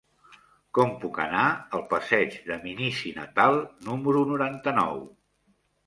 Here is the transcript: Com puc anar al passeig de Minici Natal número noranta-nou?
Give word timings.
Com 0.77 0.95
puc 1.03 1.19
anar 1.25 1.43
al 1.79 1.85
passeig 1.93 2.39
de 2.49 2.59
Minici 2.65 3.15
Natal 3.21 3.63
número 3.89 4.29
noranta-nou? 4.35 5.03